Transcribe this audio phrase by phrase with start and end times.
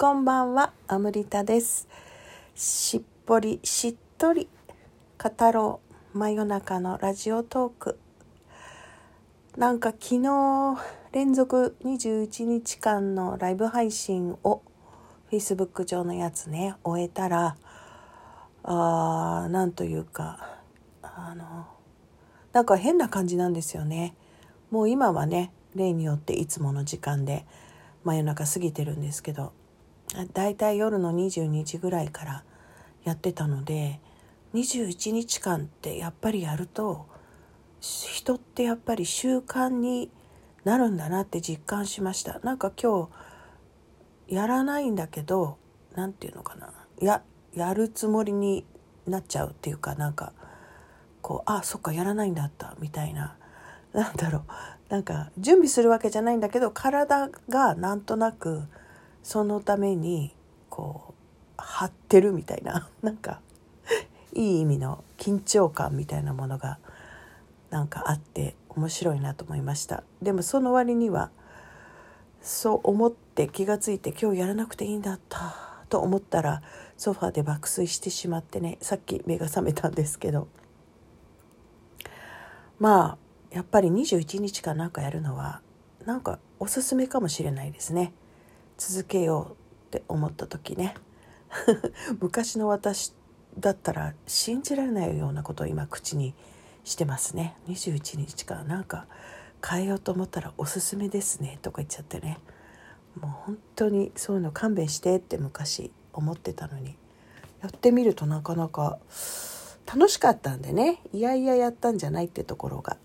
[0.00, 1.88] こんばんは、アムリタです。
[2.54, 4.48] しっぽりしっとり
[5.20, 5.80] 語ろ
[6.14, 7.98] う真夜中のラジオトーク。
[9.56, 10.78] なんか昨日
[11.10, 14.62] 連続21日間のライブ配信を
[15.32, 17.56] Facebook 上のやつね終えたら
[18.62, 20.60] あーなんというか
[21.02, 21.66] あの
[22.52, 24.14] なんか変な感じなんですよね。
[24.70, 27.44] もう今はね例によっていつもの時間で
[28.04, 29.57] 真夜中過ぎてるんですけど
[30.32, 32.44] だいたい夜の22時ぐらいから
[33.04, 34.00] やってたので
[34.54, 37.06] 21日間ってやっぱりやると
[37.80, 40.10] 人ってやっぱり習慣に
[40.64, 42.40] なるんだなって実感しました。
[42.40, 43.08] なんか今
[44.28, 45.56] 日やらないんだけど
[45.94, 46.72] 何て言うのかな。
[47.00, 47.22] や
[47.54, 48.64] やるつもりに
[49.06, 50.32] なっちゃうっていうかなんか
[51.22, 53.36] こうあそっかやらないんだったみたいな。
[53.92, 54.42] なんだろう。
[54.88, 58.62] なんか準備するわけじゃないんだけど体がなんとなく
[59.22, 60.34] そのために
[60.70, 61.14] こう
[61.56, 63.40] 張ってるみたいな なんか
[64.32, 66.78] いい意味の緊張感みたいなものが
[67.70, 70.04] なんかあって面白いなと思いました。
[70.22, 71.30] でもその割には
[72.40, 75.54] そう思って気がついて今日やらなくていいんだった
[75.88, 76.62] と思ったら
[76.96, 80.48] ソファーで爆睡してしまってねさっき目が覚めたんですけど。
[82.78, 83.18] まあ
[83.50, 85.62] やっぱり21日間なんかやるのは
[86.04, 88.12] なんかおすすめかもしれないですね。
[88.78, 89.56] 続けよ
[89.90, 90.94] うって思った時ね。
[92.20, 93.12] 昔の私
[93.58, 96.32] だったら信じられないようなことを今口に
[96.84, 97.56] してますね。
[97.66, 99.06] 21日間なんか
[99.66, 102.38] 変えようと思ったらおすすめですねとか言っちゃってね。
[103.20, 106.96] もう本当にそういうの勘弁してって昔思ってたのに。
[107.60, 109.00] やってみるとなかなか
[109.84, 111.02] 楽しかったんでね。
[111.12, 112.96] いやいややったんじゃないってところが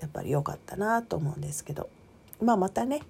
[0.00, 1.88] やっぱり良かったなと思うんですけど。
[2.40, 3.00] まあまたね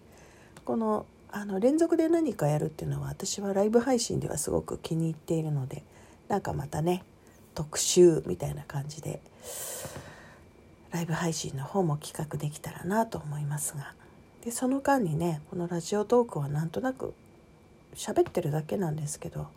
[0.65, 5.83] このあの連続で何かやるっていうのは私はライブ配信ではすごく気に入っているので
[6.29, 7.05] なんかまたね
[7.55, 9.21] 特集みたいな感じで
[10.93, 13.95] ライブ配信の方も企画できたらなと思いますが
[14.45, 17.13] でその間にねこのラジオトークはなんとなく
[17.95, 19.49] 喋ってるだけなんですけど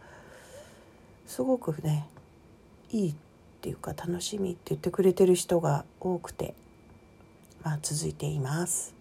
[1.27, 2.07] すごくね
[2.91, 3.15] いいっ
[3.61, 6.53] ていうか楽しみって言ってくれてる人が多くて
[7.63, 8.98] まあ続いています。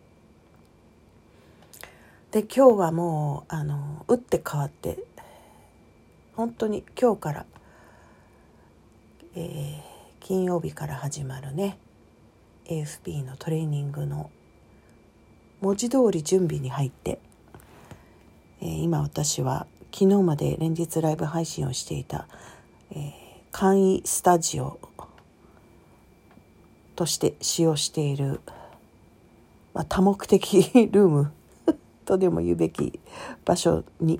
[2.31, 4.99] で今日はもうあの打って変わって
[6.34, 7.47] 本当に今日から、
[9.34, 11.78] えー金曜日から始まるね
[12.66, 14.31] AFP のトレーニングの
[15.62, 17.19] 文字通り準備に入って、
[18.60, 22.27] えー今私は昨日まで連日ライブ配信をしていた、
[22.91, 23.12] えー
[23.53, 24.78] 簡易スタジオ
[26.95, 28.43] として使用している、
[29.72, 31.33] まあ、多目的 ルーム
[32.08, 32.98] とでも言うべき
[33.44, 34.19] 場所に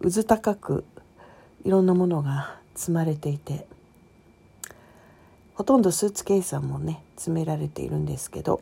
[0.00, 0.84] うず高く
[1.64, 3.66] いろんなものが積まれていて
[5.54, 8.60] ほとんどスーツケースはもうね詰められているんですけど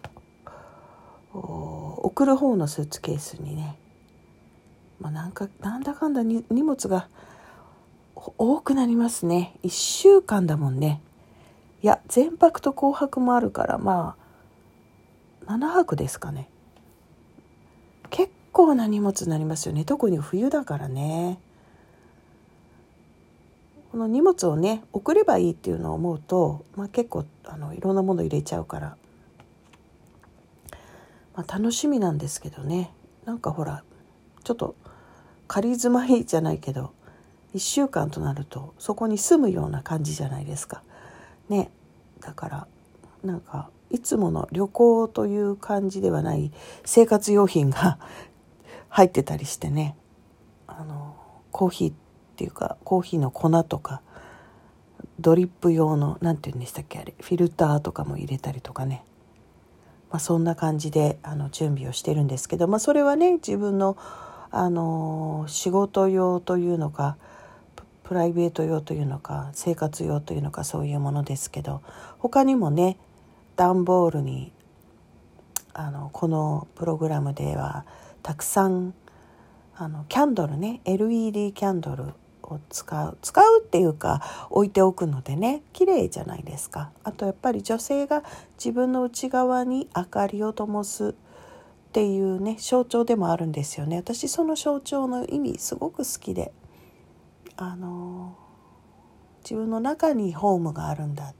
[1.32, 3.76] 送る方のスーツケースにね、
[5.00, 7.08] まあ、なんかなんだかんだに荷物が
[8.14, 9.54] 多くなりますね。
[9.62, 11.00] 1週間だもんね。
[11.82, 14.16] いや全泊と後泊もあるからま
[15.46, 16.48] あ7泊ですかね。
[18.10, 19.84] 結構な荷物になりますよね。
[19.84, 21.38] 特に冬だからね。
[23.92, 28.96] この荷物をね送ればいいっていうのを思うと、まあ、結構あのいろんなもの入れちゃうから、
[31.36, 32.90] まあ、楽しみなんですけどね。
[33.24, 33.84] なんかほら
[34.42, 34.74] ちょっと
[35.46, 36.92] 仮住まいじゃないけど
[37.54, 40.82] 1週間となるとそこに住むような感じじゃないですか。
[41.48, 41.70] ね。
[42.20, 42.66] だから
[43.22, 46.52] なんかいつもの旅行という感じではない
[46.84, 47.98] 生活用品が
[48.88, 49.96] 入ってたりしてね。
[50.66, 51.16] あの
[51.50, 51.94] コーヒーっ
[52.36, 54.02] ていうかコーヒーの粉とか
[55.18, 59.04] ドリップ用の何て言うんでしたっけあれフィルターとかも入れたりとかね、
[60.10, 63.96] まあ、そんな感じであの準備をしてるんですけど、まあ、それはね自分の
[64.50, 67.18] あの仕事用というのか
[68.02, 71.82] プライベート用というのか生活用というのかそういうものですけど
[72.18, 72.96] 他にもね
[73.56, 74.52] 段ボールに
[75.74, 77.84] あのこのプログラムでは
[78.22, 78.94] たくさん
[79.76, 86.90] あのキャンドルね LED キャンドルを使う使うっていうか置いておくのでね綺麗じゃないですか。
[87.04, 88.24] あとやっぱり女性が
[88.56, 91.12] 自分の内側に明かりを灯すっ
[91.92, 93.96] ていうね象徴でもあるんですよね。
[93.96, 96.52] 私その象徴の意味すごく好きで
[97.56, 98.36] あの
[99.42, 101.34] 自分の中にホームがあるんだ。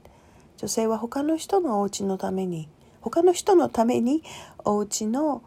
[0.57, 2.69] 女性は他の人のお家のために
[3.01, 4.23] 他の人のために
[4.65, 5.41] お家の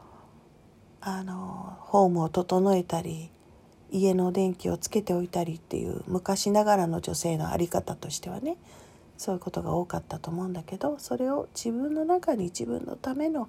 [1.05, 3.31] あのホームを整えたり
[3.91, 8.57] 家の電気をつけておいたりっていう昔ながらの女性の在り方としてはね
[9.19, 13.49] そういうことが多かったと思うんだけどそれを自分の中に自分のための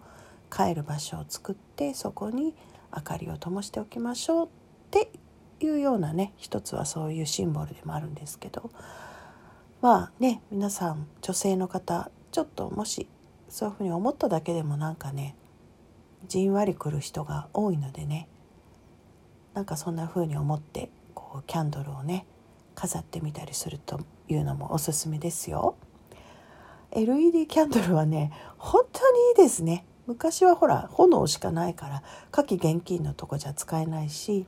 [0.51, 2.55] 帰る場所を作ってそこに
[2.95, 4.49] 明かりを灯しておきましょうっ
[4.89, 5.11] て
[5.59, 8.71] いうようなね一つはそういうシンボルでもあるんですけど
[9.81, 13.07] まあね皆さん女性の方ちょっともし
[13.47, 15.35] そういうふうに思っただけでもなんかね
[16.27, 18.27] じんわりくる人が多いのでね
[19.53, 22.25] なんかそんな風に思ってこうキャンドルをね
[22.75, 25.75] 飾ってみたりするというのもおすすめですよ。
[26.91, 29.85] LED キャンドルはね本当にいいですね。
[30.05, 34.45] 昔はほら炎しかないから火器現金のとこじゃ使えないし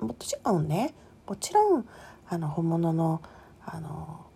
[0.00, 0.94] もちろんね
[1.26, 1.86] もちろん
[2.28, 3.22] あの本物の
[3.64, 4.26] あの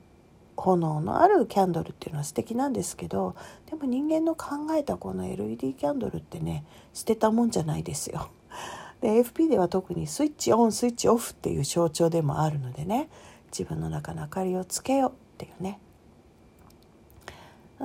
[0.56, 3.36] 炎のあるキャンドルっていうのは素敵なんですけど
[3.70, 6.64] でも人間の考えたこの LED キャンドルってね
[6.94, 8.28] 捨てたもんじゃないですよ。
[9.00, 13.10] で AFP では特にスイッチオンスイッチオフっていう象徴でもあるのでね
[13.50, 15.78] 自分の中の明かりをつけようっていうね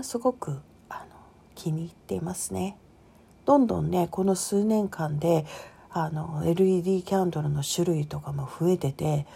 [0.01, 1.15] すごくあの
[1.55, 2.77] 気に入っていますね。
[3.45, 5.45] どんどんねこの数年間で
[5.89, 9.27] あの LED キャンドルの種類とかも増えてて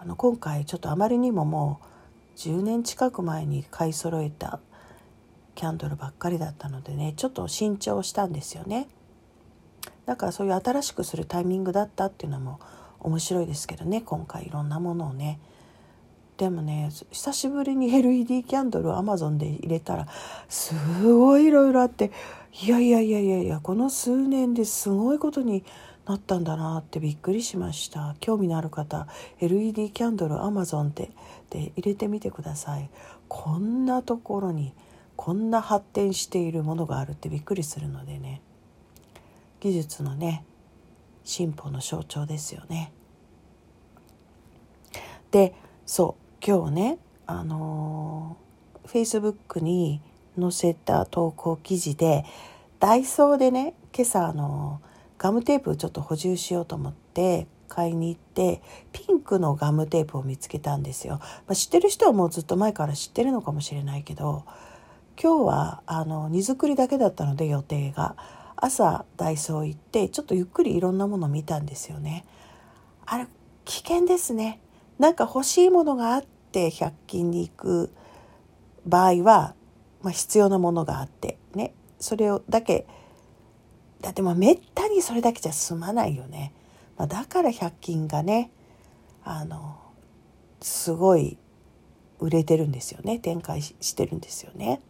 [0.00, 1.97] あの今回ちょっとあまりにももう
[2.38, 4.60] 10年近く前に買い揃えた
[5.56, 8.86] キャンドルばっかりだったのでねちょっと新調したんですよね。
[10.06, 12.60] だからそういう新しくするタイミングだったっていうのも
[13.00, 15.40] 面白いですけどね今回いろんなものをね
[16.36, 20.06] でもね久しぶりに LED キャンドルを Amazon で入れたら
[20.48, 22.12] すごいいろいろあって
[22.62, 25.64] いやいやいやいやいやこの数年ですごいことに
[26.08, 28.16] なったんだなってびっくりしました。
[28.20, 29.06] 興味のある方
[29.40, 31.10] LED キャンドル Amazon で
[31.50, 32.88] で入れてみてください。
[33.28, 34.72] こんなところに
[35.16, 38.40] こんな発展しているものがあるってびっくりするのでね。
[39.60, 40.44] 技術のね
[41.24, 42.90] 進歩の象徴ですよね。
[45.30, 50.00] でそう今日ねあのー、Facebook に
[50.40, 52.24] 載せた投稿記事で
[52.80, 54.80] ダイソーでね今朝あの
[55.18, 58.62] ガムテープをちょっと補充しようと思って買いに行って
[58.92, 61.18] ピンクのガムテープを見つけたんですよ。
[61.18, 64.44] まあ、知ってる人はもうずっと前から知ってるのかもしれないけど
[65.20, 68.16] 今日はあの荷造りだけだったので予定が
[68.56, 72.24] 朝ダイソー行ってちょっとゆっくりいろんなもの見たんですよね。
[73.04, 73.26] あれ
[73.64, 74.60] 危険ですね。
[74.98, 77.92] なんか欲しいものがあって100均に行く
[78.86, 79.54] 場合は、
[80.02, 82.86] まあ、必要なものがあってねそれをだけ
[84.00, 86.52] だってまあめったにそれだけじゃ済まないよね。
[86.96, 88.50] まあ、だから100均がね
[89.24, 89.78] あの
[90.60, 91.38] すごい
[92.18, 94.80] 売れてるんですよね展開してるんですよね。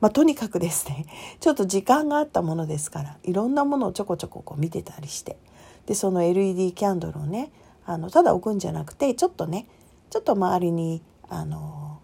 [0.00, 1.06] まあ、とにかくですね
[1.40, 5.38] ちょっと時間があったものですからいろんなものをちょこちょここう見てたりして
[5.86, 7.52] でその LED キャンドルをね
[7.86, 9.66] あのただ置くんじゃなくてちょっとね
[10.10, 12.00] ちょっと周りにあの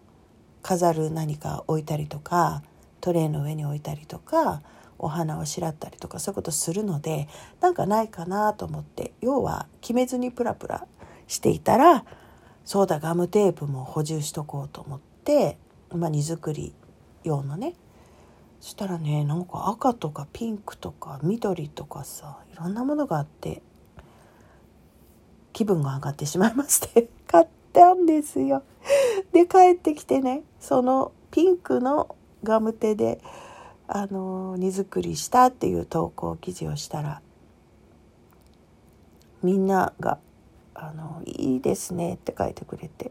[0.63, 2.63] 飾る何か置いたりとか
[3.01, 4.63] トレーの上に置いたりとか
[5.03, 7.29] お花をしらったりとかそういうことするので
[7.61, 10.87] なんかないかなと思って要は決めずにプラプラ
[11.27, 12.05] していたら
[12.65, 15.59] そうだガムテープも補充しとこうと思って、
[15.91, 16.75] まあ、荷造り
[17.25, 17.75] 用のね
[18.61, 23.63] そしたらねなんか赤とかピンクとか緑とかさいろんなものがあって
[25.53, 28.63] 気分が上がってしまいまして 買ったんですよ。
[29.33, 33.21] で帰ってきてねそのピンクのガム手で
[33.93, 37.21] あの荷造りしたっていう投稿記事をしたら
[39.43, 40.19] みんなが
[40.75, 43.11] 「あのいいですね」って書いてくれて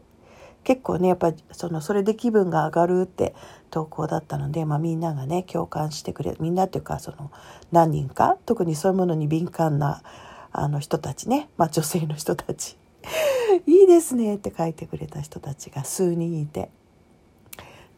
[0.64, 3.34] 結構ねやっぱそのそれで気分が上がるって
[3.70, 7.30] 投稿だったので、まあ、みんながね共感してくれみんなっていうかその
[7.72, 10.02] 何人か特にそういうものに敏感な
[10.50, 12.78] あの人たちね、まあ、女性の人たち
[13.66, 16.70] いいですねって書いてくれた人たちが数人いて。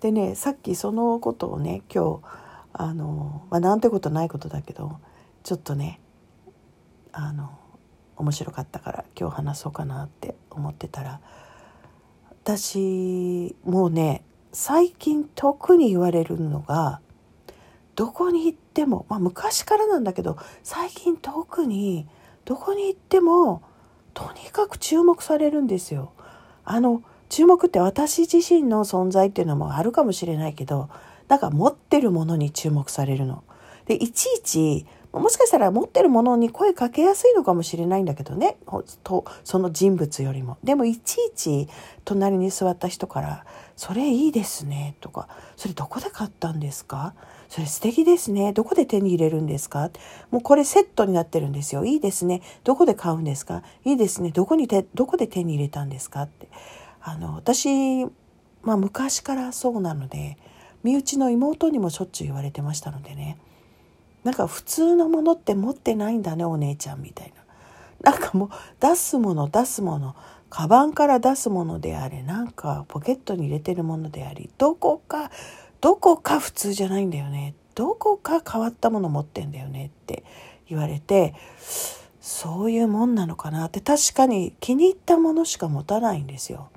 [0.01, 2.42] でねさっきそのことをね今日
[2.73, 4.99] あの、まあ、なんてことないことだけど
[5.43, 6.01] ちょっとね
[7.13, 7.51] あの
[8.17, 11.21] 面白かったから今日話そうかなって思ってたら
[12.45, 17.01] 私もうね最近特に言われるのが
[17.95, 22.07] どこに行っても、まあ、昔からなんだけど最近特に
[22.45, 23.63] どこに行っても
[24.15, 26.13] とにかく注目されるんですよ。
[26.65, 30.91] あの注目って私自身の存在っていうのもあるかもしれないけど
[31.33, 33.43] なんか持ってるものに注目されるの。
[33.87, 34.85] でいちいち
[35.15, 38.59] もしかしたら持ってるものに声かけやすいのかもしれないんだけどね
[39.03, 40.59] とその人物よりも。
[40.63, 41.69] でもいちいち
[42.05, 43.47] 隣に座った人から
[43.77, 47.15] 「それいいですね」とか「それどこで買ったんですか?」
[47.49, 48.53] それ素敵ですね。
[48.53, 49.89] どこで手に入れるんですか？
[50.31, 51.87] もうこれセットになってるんですよ。
[51.87, 52.43] いいですね。
[52.63, 53.63] どこで買うんですか？
[53.87, 54.33] いいですね。
[54.33, 56.25] どこに手、どこで手に入れたんですか？
[56.25, 56.49] って。
[57.01, 58.05] あの、私、
[58.63, 60.39] まあ昔からそうなので、
[60.83, 63.39] 身内の妹にもしょっちゅう言われてましたのでね。
[64.25, 67.33] なんか普通のものって持ってないんだね、お姉ちゃんみたい
[68.03, 68.13] な。
[68.13, 70.15] なんかもう出すもの出すもの。
[70.53, 75.31] カバンから出すものであれなんかポケットに入れてるものでありどこか
[75.81, 80.25] どこか普通じゃないんだよねどこか変わったもの持ってんだよねって
[80.69, 81.35] 言われて
[82.21, 86.69] そういうもんなのかなって確かに気に入ったものしか持たないんですよ。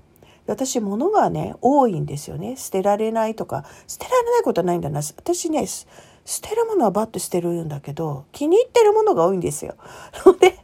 [0.48, 2.56] 私物がね多いんですよね。
[2.58, 5.02] 捨てられないとか捨てられないことはないんだな。
[5.02, 5.86] 私ね捨
[6.42, 9.76] てるものはバッと捨てるんだけど気に入ってるものが多いんですよ。
[10.40, 10.60] で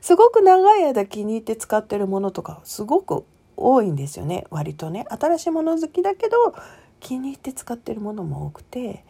[0.00, 3.24] すごく長い間気に入って使ってるものとかすごく
[3.56, 4.46] 多いんですよね。
[4.50, 5.06] 割とね。
[5.08, 6.54] 新しいもの好きだけど
[7.00, 9.04] 気に入って使ってるものも多くて。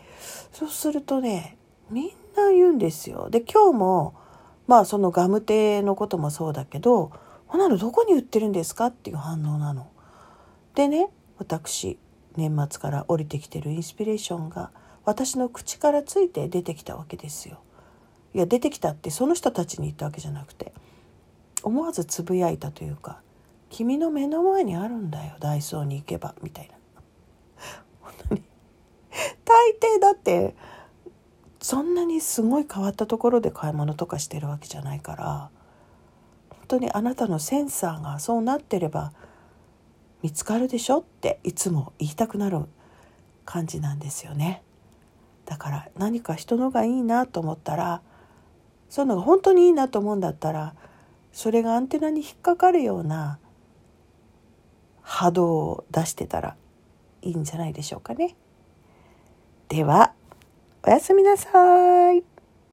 [0.52, 1.56] そうするとね
[1.90, 3.28] みんな言うんですよ。
[3.30, 4.14] で今日も
[4.66, 7.11] まあそのガムテのこともそうだけど
[7.52, 9.88] 「こんなのどこに売ってるんですか?」っていう反応なの。
[10.75, 11.99] でね私
[12.35, 14.71] 年末から降りてきてるインスピレーションが
[15.04, 17.59] 私の口からついて出てきたわけですよ。
[18.32, 20.73] いや出てきたってその人たちに言ったわけじゃなくて
[21.62, 23.21] 思わずつぶやいたというか
[23.68, 26.75] 「君の目の前にあるんだよダイソーに行けば」みたいな。
[28.00, 28.42] 本当に
[29.44, 30.56] 大抵だって
[31.61, 35.50] そんなにすごい変わったところで買い物とかしてるわけじゃないから
[36.73, 39.12] 当にあなたのセンサーがそうなってれば
[40.23, 42.61] 見つかるでしょっていつも言いたくなる
[43.45, 44.62] 感じなんですよね。
[45.45, 48.00] だから何か人のがいいなと思ったら
[48.88, 50.75] そういうのが本当にいいなと思うんだったら
[51.33, 53.38] それがアンテナに引っかかるような
[55.02, 56.57] 波動を出してたら
[57.23, 58.37] いいんじゃないでしょうかね。
[59.69, 60.12] では
[60.87, 62.31] おやすみなさい。